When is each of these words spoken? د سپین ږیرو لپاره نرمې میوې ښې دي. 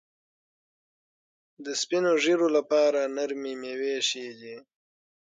د 1.65 1.67
سپین 1.81 2.05
ږیرو 2.23 2.47
لپاره 2.57 3.01
نرمې 3.15 3.53
میوې 3.61 3.95
ښې 4.07 4.27
دي. 4.39 4.55